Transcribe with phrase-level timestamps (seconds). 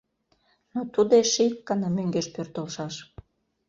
[0.73, 2.95] Но тудо эше ик гана мӧҥгеш пӧртылшаш.